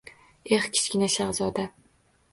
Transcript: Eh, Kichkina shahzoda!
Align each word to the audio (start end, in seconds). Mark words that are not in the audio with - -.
Eh, 0.55 0.59
Kichkina 0.77 1.11
shahzoda! 1.17 1.67